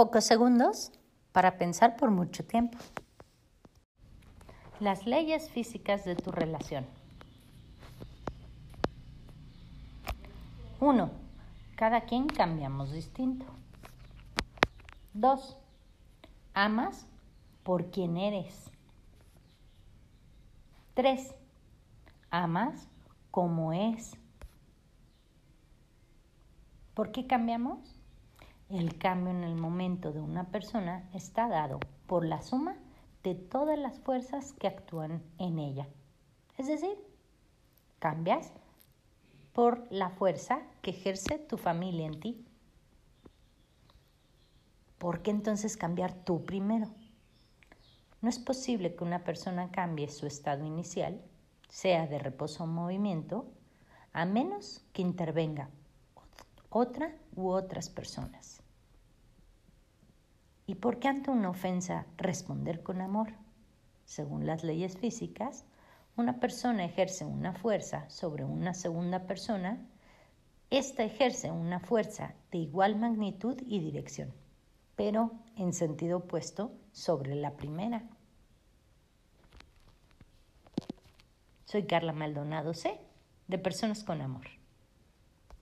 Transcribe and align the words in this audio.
pocos 0.00 0.24
segundos 0.24 0.92
para 1.30 1.58
pensar 1.58 1.98
por 1.98 2.10
mucho 2.10 2.42
tiempo. 2.42 2.78
Las 4.80 5.04
leyes 5.04 5.50
físicas 5.50 6.06
de 6.06 6.16
tu 6.16 6.32
relación. 6.32 6.86
1. 10.80 11.10
Cada 11.76 12.00
quien 12.06 12.28
cambiamos 12.28 12.92
distinto. 12.92 13.44
2. 15.12 15.58
Amas 16.54 17.06
por 17.62 17.90
quien 17.90 18.16
eres. 18.16 18.70
3. 20.94 21.34
Amas 22.30 22.88
como 23.30 23.74
es. 23.74 24.16
¿Por 26.94 27.12
qué 27.12 27.26
cambiamos? 27.26 27.99
El 28.70 28.98
cambio 28.98 29.32
en 29.32 29.42
el 29.42 29.56
momento 29.56 30.12
de 30.12 30.20
una 30.20 30.44
persona 30.44 31.10
está 31.12 31.48
dado 31.48 31.80
por 32.06 32.24
la 32.24 32.40
suma 32.40 32.76
de 33.24 33.34
todas 33.34 33.76
las 33.76 33.98
fuerzas 33.98 34.52
que 34.52 34.68
actúan 34.68 35.24
en 35.38 35.58
ella. 35.58 35.88
Es 36.56 36.68
decir, 36.68 36.96
cambias 37.98 38.52
por 39.54 39.88
la 39.90 40.10
fuerza 40.10 40.60
que 40.82 40.92
ejerce 40.92 41.38
tu 41.38 41.56
familia 41.56 42.06
en 42.06 42.20
ti. 42.20 42.44
¿Por 44.98 45.22
qué 45.22 45.32
entonces 45.32 45.76
cambiar 45.76 46.14
tú 46.14 46.44
primero? 46.44 46.94
No 48.20 48.28
es 48.28 48.38
posible 48.38 48.94
que 48.94 49.02
una 49.02 49.24
persona 49.24 49.72
cambie 49.72 50.08
su 50.10 50.26
estado 50.26 50.64
inicial, 50.64 51.20
sea 51.68 52.06
de 52.06 52.20
reposo 52.20 52.62
o 52.62 52.66
movimiento, 52.68 53.50
a 54.12 54.26
menos 54.26 54.84
que 54.92 55.02
intervenga 55.02 55.70
otra 56.70 57.12
u 57.34 57.50
otras 57.50 57.90
personas. 57.90 58.62
¿Y 60.66 60.76
por 60.76 61.00
qué 61.00 61.08
ante 61.08 61.30
una 61.30 61.50
ofensa 61.50 62.06
responder 62.16 62.82
con 62.82 63.00
amor? 63.00 63.32
Según 64.04 64.46
las 64.46 64.62
leyes 64.62 64.96
físicas, 64.96 65.64
una 66.16 66.38
persona 66.38 66.84
ejerce 66.84 67.24
una 67.24 67.52
fuerza 67.52 68.08
sobre 68.08 68.44
una 68.44 68.72
segunda 68.74 69.26
persona, 69.26 69.84
esta 70.70 71.02
ejerce 71.02 71.50
una 71.50 71.80
fuerza 71.80 72.34
de 72.52 72.58
igual 72.58 72.96
magnitud 72.96 73.60
y 73.66 73.80
dirección, 73.80 74.32
pero 74.94 75.32
en 75.56 75.72
sentido 75.72 76.18
opuesto 76.18 76.72
sobre 76.92 77.34
la 77.34 77.56
primera. 77.56 78.04
Soy 81.64 81.86
Carla 81.86 82.12
Maldonado 82.12 82.74
C, 82.74 83.00
de 83.48 83.58
Personas 83.58 84.04
con 84.04 84.20
Amor. 84.20 84.59